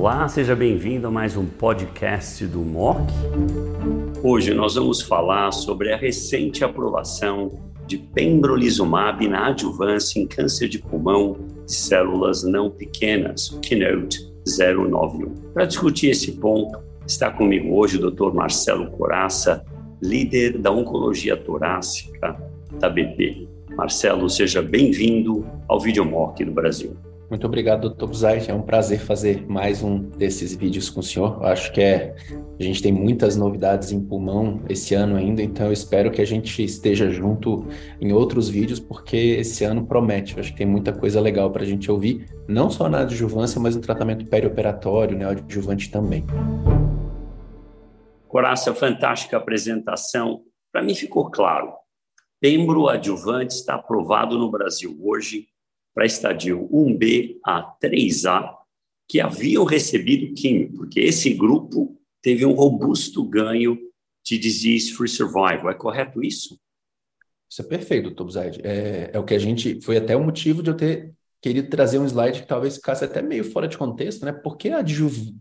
Olá, 0.00 0.28
seja 0.28 0.54
bem-vindo 0.54 1.08
a 1.08 1.10
mais 1.10 1.36
um 1.36 1.44
podcast 1.44 2.46
do 2.46 2.60
MOC. 2.60 3.00
Hoje 4.22 4.54
nós 4.54 4.76
vamos 4.76 5.02
falar 5.02 5.50
sobre 5.50 5.92
a 5.92 5.96
recente 5.96 6.62
aprovação 6.62 7.58
de 7.84 7.98
pembrolizumab 7.98 9.26
na 9.26 9.48
adjuvância 9.48 10.20
em 10.20 10.24
câncer 10.24 10.68
de 10.68 10.78
pulmão 10.78 11.36
de 11.66 11.72
células 11.74 12.44
não 12.44 12.70
pequenas, 12.70 13.58
Keynote 13.60 14.32
091. 14.46 15.34
Para 15.52 15.64
discutir 15.64 16.10
esse 16.10 16.30
ponto, 16.30 16.78
está 17.04 17.32
comigo 17.32 17.74
hoje 17.74 17.96
o 17.96 18.08
Dr. 18.08 18.32
Marcelo 18.32 18.92
Coraça, 18.92 19.66
líder 20.00 20.58
da 20.58 20.70
Oncologia 20.70 21.36
Torácica 21.36 22.40
da 22.78 22.88
BP. 22.88 23.48
Marcelo, 23.76 24.30
seja 24.30 24.62
bem-vindo 24.62 25.44
ao 25.66 25.80
Videomock 25.80 26.44
do 26.44 26.52
Brasil. 26.52 26.96
Muito 27.30 27.46
obrigado, 27.46 27.82
doutor 27.82 28.06
Buzai. 28.06 28.42
É 28.48 28.54
um 28.54 28.62
prazer 28.62 29.00
fazer 29.00 29.46
mais 29.46 29.82
um 29.82 29.98
desses 29.98 30.54
vídeos 30.54 30.88
com 30.88 31.00
o 31.00 31.02
senhor. 31.02 31.44
Acho 31.44 31.70
que 31.72 31.80
é, 31.82 32.16
a 32.58 32.62
gente 32.62 32.82
tem 32.82 32.90
muitas 32.90 33.36
novidades 33.36 33.92
em 33.92 34.02
pulmão 34.02 34.62
esse 34.66 34.94
ano 34.94 35.14
ainda, 35.14 35.42
então 35.42 35.66
eu 35.66 35.72
espero 35.72 36.10
que 36.10 36.22
a 36.22 36.24
gente 36.24 36.64
esteja 36.64 37.10
junto 37.10 37.66
em 38.00 38.14
outros 38.14 38.48
vídeos, 38.48 38.80
porque 38.80 39.16
esse 39.16 39.62
ano 39.62 39.86
promete. 39.86 40.40
Acho 40.40 40.52
que 40.52 40.56
tem 40.56 40.66
muita 40.66 40.90
coisa 40.90 41.20
legal 41.20 41.50
para 41.50 41.64
a 41.64 41.66
gente 41.66 41.90
ouvir, 41.90 42.24
não 42.48 42.70
só 42.70 42.88
na 42.88 43.00
adjuvância, 43.00 43.60
mas 43.60 43.76
no 43.76 43.82
tratamento 43.82 44.24
perioperatório, 44.24 45.14
né, 45.14 45.26
adjuvante 45.26 45.90
também. 45.90 46.24
Coraça, 48.26 48.74
fantástica 48.74 49.36
apresentação. 49.36 50.40
Para 50.72 50.82
mim 50.82 50.94
ficou 50.94 51.30
claro. 51.30 51.74
Pembro 52.40 52.88
adjuvante 52.88 53.52
está 53.52 53.74
aprovado 53.74 54.38
no 54.38 54.50
Brasil 54.50 54.96
hoje 55.02 55.46
para 55.98 56.06
estadio 56.06 56.68
1B 56.72 57.38
a 57.44 57.74
3A 57.82 58.54
que 59.08 59.20
haviam 59.20 59.64
recebido 59.64 60.32
químio, 60.32 60.72
porque 60.74 61.00
esse 61.00 61.34
grupo 61.34 62.00
teve 62.22 62.46
um 62.46 62.52
robusto 62.52 63.24
ganho 63.24 63.76
de 64.24 64.38
disease-free 64.38 65.08
survival. 65.08 65.68
É 65.68 65.74
correto 65.74 66.22
isso? 66.22 66.56
Isso 67.50 67.62
é 67.62 67.64
perfeito, 67.64 68.04
doutor 68.04 68.26
Buzaid. 68.26 68.60
É, 68.62 69.10
é 69.12 69.18
o 69.18 69.24
que 69.24 69.34
a 69.34 69.40
gente. 69.40 69.80
Foi 69.80 69.96
até 69.96 70.14
o 70.14 70.22
motivo 70.22 70.62
de 70.62 70.70
eu 70.70 70.76
ter 70.76 71.12
querido 71.42 71.68
trazer 71.68 71.98
um 71.98 72.06
slide 72.06 72.42
que 72.42 72.46
talvez 72.46 72.76
ficasse 72.76 73.04
até 73.04 73.20
meio 73.20 73.42
fora 73.42 73.66
de 73.66 73.76
contexto, 73.76 74.24
né? 74.24 74.30
Porque 74.30 74.70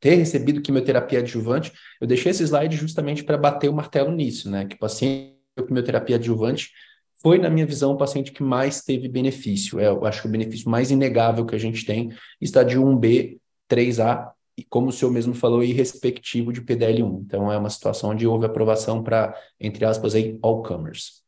ter 0.00 0.14
recebido 0.14 0.62
quimioterapia 0.62 1.18
adjuvante, 1.18 1.74
eu 2.00 2.06
deixei 2.06 2.30
esse 2.30 2.44
slide 2.44 2.74
justamente 2.74 3.22
para 3.22 3.36
bater 3.36 3.68
o 3.68 3.74
martelo 3.74 4.10
nisso, 4.10 4.50
né? 4.50 4.64
Que 4.64 4.76
o 4.76 4.78
paciente 4.78 5.36
com 5.54 5.66
quimioterapia 5.66 6.16
adjuvante 6.16 6.70
foi, 7.20 7.38
na 7.38 7.50
minha 7.50 7.66
visão, 7.66 7.92
o 7.92 7.96
paciente 7.96 8.32
que 8.32 8.42
mais 8.42 8.82
teve 8.82 9.08
benefício. 9.08 9.80
É, 9.80 9.88
eu 9.88 10.04
acho 10.04 10.22
que 10.22 10.28
o 10.28 10.30
benefício 10.30 10.70
mais 10.70 10.90
inegável 10.90 11.44
que 11.44 11.54
a 11.54 11.58
gente 11.58 11.84
tem 11.84 12.10
está 12.40 12.62
de 12.62 12.78
1B, 12.78 13.38
3A, 13.68 14.30
e 14.56 14.64
como 14.64 14.88
o 14.88 14.92
senhor 14.92 15.12
mesmo 15.12 15.34
falou, 15.34 15.62
irrespectivo 15.62 16.52
de 16.52 16.60
PDL1. 16.62 17.22
Então, 17.24 17.50
é 17.50 17.58
uma 17.58 17.70
situação 17.70 18.10
onde 18.10 18.26
houve 18.26 18.46
aprovação 18.46 19.02
para, 19.02 19.34
entre 19.60 19.84
aspas, 19.84 20.14
aí, 20.14 20.38
all 20.42 20.62
comers. 20.62 21.22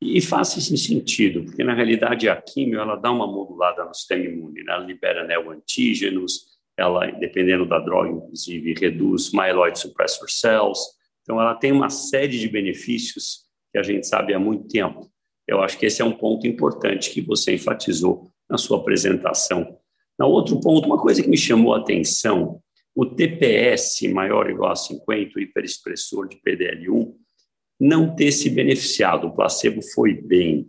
E 0.00 0.20
faz 0.20 0.56
esse 0.56 0.76
sentido, 0.76 1.44
porque 1.44 1.62
na 1.62 1.74
realidade 1.74 2.28
a 2.28 2.34
quimio 2.34 2.80
ela 2.80 2.96
dá 2.96 3.10
uma 3.10 3.26
modulada 3.26 3.84
no 3.84 3.94
sistema 3.94 4.24
imune, 4.24 4.64
né? 4.64 4.72
ela 4.72 4.84
libera 4.84 5.24
neoantígenos, 5.24 6.52
ela, 6.76 7.06
dependendo 7.12 7.66
da 7.66 7.78
droga, 7.78 8.10
inclusive, 8.10 8.74
reduz 8.74 9.30
myeloid 9.32 9.78
suppressor 9.78 10.28
cells. 10.28 10.80
Então, 11.22 11.40
ela 11.40 11.54
tem 11.54 11.70
uma 11.70 11.88
série 11.88 12.38
de 12.38 12.48
benefícios 12.48 13.46
que 13.72 13.78
a 13.78 13.82
gente 13.82 14.06
sabe 14.06 14.34
há 14.34 14.38
muito 14.38 14.68
tempo. 14.68 15.10
Eu 15.48 15.60
acho 15.60 15.78
que 15.78 15.86
esse 15.86 16.00
é 16.00 16.04
um 16.04 16.12
ponto 16.12 16.46
importante 16.46 17.10
que 17.10 17.20
você 17.20 17.54
enfatizou 17.54 18.30
na 18.48 18.58
sua 18.58 18.78
apresentação. 18.78 19.78
Na 20.18 20.26
outro 20.26 20.60
ponto, 20.60 20.86
uma 20.86 20.98
coisa 20.98 21.22
que 21.22 21.28
me 21.28 21.36
chamou 21.36 21.74
a 21.74 21.78
atenção, 21.78 22.60
o 22.94 23.06
TPS 23.06 24.02
maior 24.12 24.46
ou 24.46 24.52
igual 24.52 24.72
a 24.72 24.76
50, 24.76 25.38
o 25.38 25.40
hiperexpressor 25.40 26.28
de 26.28 26.36
PDL1, 26.36 27.14
não 27.80 28.14
ter 28.14 28.30
se 28.30 28.50
beneficiado. 28.50 29.26
O 29.26 29.34
placebo 29.34 29.82
foi 29.94 30.14
bem. 30.14 30.68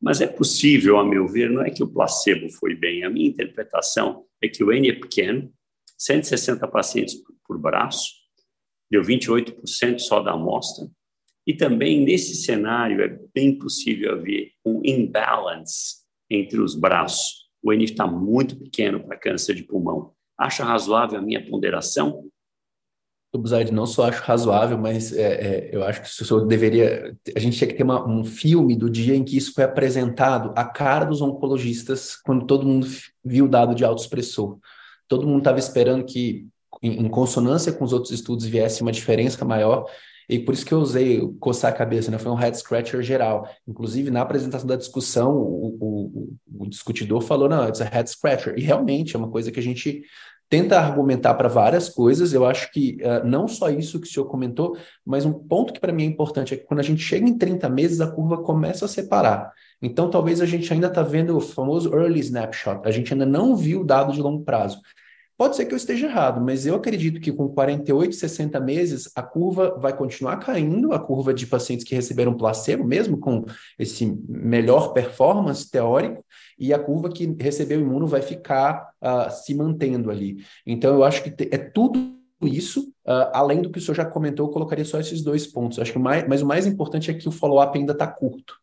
Mas 0.00 0.20
é 0.20 0.26
possível, 0.26 0.98
a 0.98 1.04
meu 1.04 1.26
ver, 1.26 1.50
não 1.50 1.62
é 1.62 1.70
que 1.70 1.82
o 1.82 1.88
placebo 1.88 2.48
foi 2.50 2.74
bem. 2.74 3.04
A 3.04 3.10
minha 3.10 3.28
interpretação 3.28 4.24
é 4.40 4.48
que 4.48 4.62
o 4.62 4.72
N 4.72 4.88
é 4.88 4.92
pequeno, 4.92 5.52
160 5.98 6.66
pacientes 6.68 7.16
por 7.46 7.58
braço, 7.58 8.12
deu 8.90 9.02
28% 9.02 9.98
só 9.98 10.20
da 10.20 10.32
amostra, 10.32 10.86
e 11.46 11.54
também 11.54 12.04
nesse 12.04 12.34
cenário 12.36 13.02
é 13.02 13.18
bem 13.34 13.58
possível 13.58 14.12
haver 14.12 14.52
um 14.64 14.80
imbalance 14.84 16.04
entre 16.30 16.60
os 16.60 16.74
braços. 16.74 17.44
O 17.62 17.72
N 17.72 17.84
está 17.84 18.06
muito 18.06 18.56
pequeno 18.56 19.02
para 19.04 19.16
câncer 19.16 19.54
de 19.54 19.62
pulmão. 19.62 20.12
Acha 20.38 20.64
razoável 20.64 21.18
a 21.18 21.22
minha 21.22 21.44
ponderação? 21.44 22.28
Buzaide, 23.38 23.72
não 23.72 23.86
só 23.86 24.08
acho 24.08 24.22
razoável, 24.22 24.78
mas 24.78 25.12
é, 25.12 25.22
é, 25.22 25.70
eu 25.72 25.82
acho 25.84 26.02
que 26.02 26.22
o 26.22 26.24
senhor 26.24 26.46
deveria. 26.46 27.16
A 27.34 27.38
gente 27.38 27.56
tinha 27.56 27.68
que 27.68 27.74
ter 27.74 27.82
uma, 27.82 28.06
um 28.08 28.24
filme 28.24 28.76
do 28.76 28.88
dia 28.88 29.14
em 29.14 29.24
que 29.24 29.36
isso 29.36 29.52
foi 29.52 29.64
apresentado 29.64 30.52
à 30.56 30.64
cara 30.64 31.04
dos 31.04 31.20
oncologistas, 31.20 32.16
quando 32.16 32.46
todo 32.46 32.66
mundo 32.66 32.86
viu 33.24 33.46
o 33.46 33.48
dado 33.48 33.74
de 33.74 33.84
autoexpressor. 33.84 34.58
Todo 35.08 35.26
mundo 35.26 35.38
estava 35.38 35.58
esperando 35.58 36.04
que, 36.04 36.46
em, 36.86 37.08
consonância 37.08 37.72
com 37.72 37.84
os 37.84 37.92
outros 37.92 38.12
estudos, 38.12 38.46
viesse 38.46 38.82
uma 38.82 38.92
diferença 38.92 39.44
maior. 39.44 39.86
E 40.28 40.38
por 40.38 40.54
isso 40.54 40.64
que 40.64 40.72
eu 40.72 40.78
usei 40.78 41.20
coçar 41.38 41.70
a 41.70 41.74
cabeça, 41.74 42.10
né? 42.10 42.18
Foi 42.18 42.32
um 42.32 42.36
head 42.36 42.56
scratcher 42.56 43.02
geral. 43.02 43.48
Inclusive, 43.68 44.10
na 44.10 44.22
apresentação 44.22 44.66
da 44.66 44.76
discussão, 44.76 45.36
o, 45.36 45.76
o, 45.80 46.62
o 46.64 46.66
discutidor 46.66 47.20
falou, 47.20 47.48
não, 47.48 47.68
it's 47.68 47.80
a 47.80 47.84
head 47.84 48.08
scratcher. 48.08 48.54
E 48.56 48.62
realmente 48.62 49.14
é 49.14 49.18
uma 49.18 49.30
coisa 49.30 49.52
que 49.52 49.60
a 49.60 49.62
gente 49.62 50.02
tenta 50.48 50.78
argumentar 50.78 51.34
para 51.34 51.48
várias 51.48 51.88
coisas. 51.88 52.32
Eu 52.32 52.46
acho 52.46 52.70
que 52.70 52.98
uh, 53.02 53.26
não 53.26 53.48
só 53.48 53.70
isso 53.70 54.00
que 54.00 54.06
o 54.06 54.10
senhor 54.10 54.26
comentou, 54.26 54.76
mas 55.04 55.24
um 55.24 55.32
ponto 55.32 55.72
que 55.72 55.80
para 55.80 55.92
mim 55.92 56.04
é 56.04 56.06
importante 56.06 56.54
é 56.54 56.56
que 56.56 56.64
quando 56.64 56.80
a 56.80 56.84
gente 56.84 57.02
chega 57.02 57.28
em 57.28 57.36
30 57.36 57.68
meses, 57.68 58.00
a 58.00 58.10
curva 58.10 58.38
começa 58.38 58.84
a 58.84 58.88
separar. 58.88 59.52
Então, 59.82 60.08
talvez 60.08 60.40
a 60.40 60.46
gente 60.46 60.72
ainda 60.72 60.86
está 60.86 61.02
vendo 61.02 61.36
o 61.36 61.40
famoso 61.40 61.92
early 61.94 62.20
snapshot. 62.20 62.80
A 62.84 62.90
gente 62.90 63.12
ainda 63.12 63.26
não 63.26 63.56
viu 63.56 63.80
o 63.80 63.84
dado 63.84 64.12
de 64.12 64.22
longo 64.22 64.44
prazo. 64.44 64.80
Pode 65.36 65.56
ser 65.56 65.66
que 65.66 65.74
eu 65.74 65.76
esteja 65.76 66.06
errado, 66.06 66.40
mas 66.40 66.64
eu 66.64 66.76
acredito 66.76 67.20
que 67.20 67.32
com 67.32 67.48
48, 67.48 68.14
60 68.14 68.60
meses, 68.60 69.10
a 69.16 69.22
curva 69.22 69.76
vai 69.80 69.96
continuar 69.96 70.36
caindo, 70.36 70.92
a 70.92 70.98
curva 70.98 71.34
de 71.34 71.44
pacientes 71.44 71.84
que 71.84 71.94
receberam 71.94 72.36
placebo, 72.36 72.84
mesmo 72.84 73.18
com 73.18 73.44
esse 73.76 74.06
melhor 74.28 74.92
performance 74.92 75.68
teórico, 75.68 76.24
e 76.56 76.72
a 76.72 76.78
curva 76.78 77.08
que 77.08 77.36
recebeu 77.40 77.80
imuno 77.80 78.06
vai 78.06 78.22
ficar 78.22 78.90
uh, 79.02 79.28
se 79.30 79.54
mantendo 79.54 80.08
ali. 80.08 80.36
Então, 80.64 80.94
eu 80.94 81.02
acho 81.02 81.24
que 81.24 81.34
é 81.50 81.58
tudo 81.58 82.14
isso, 82.42 82.82
uh, 83.04 83.30
além 83.32 83.60
do 83.60 83.70
que 83.70 83.78
o 83.78 83.82
senhor 83.82 83.96
já 83.96 84.04
comentou, 84.04 84.46
eu 84.46 84.52
colocaria 84.52 84.84
só 84.84 85.00
esses 85.00 85.20
dois 85.20 85.48
pontos. 85.48 85.80
Acho 85.80 85.92
que 85.92 85.98
mais, 85.98 86.28
mas 86.28 86.42
o 86.42 86.46
mais 86.46 86.64
importante 86.64 87.10
é 87.10 87.14
que 87.14 87.28
o 87.28 87.32
follow-up 87.32 87.76
ainda 87.76 87.92
está 87.92 88.06
curto. 88.06 88.56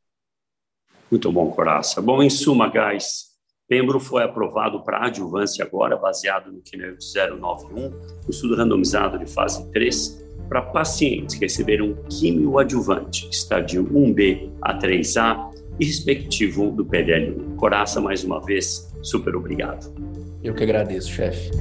Muito 1.09 1.29
bom, 1.29 1.51
Coraça. 1.51 2.01
Bom, 2.01 2.23
em 2.23 2.29
suma, 2.29 2.69
guys, 2.69 3.31
Pembro 3.71 4.01
foi 4.01 4.21
aprovado 4.21 4.83
para 4.83 5.05
adjuvância 5.05 5.63
agora, 5.63 5.95
baseado 5.95 6.51
no 6.51 6.59
Keynote 6.59 7.05
091, 7.39 7.85
um 7.85 7.91
estudo 8.29 8.53
randomizado 8.57 9.17
de 9.17 9.25
fase 9.25 9.65
3, 9.71 10.27
para 10.49 10.61
pacientes 10.61 11.35
que 11.35 11.45
receberam 11.45 11.95
quimioadjuvante, 12.09 13.29
estádio 13.31 13.85
1B 13.85 14.51
a 14.61 14.77
3A 14.77 15.51
e 15.79 15.85
respectivo 15.85 16.69
do 16.69 16.85
PDL1. 16.85 17.55
Coraça, 17.55 18.01
mais 18.01 18.25
uma 18.25 18.41
vez, 18.41 18.93
super 19.01 19.37
obrigado. 19.37 19.89
Eu 20.43 20.53
que 20.53 20.63
agradeço, 20.63 21.09
chefe. 21.09 21.51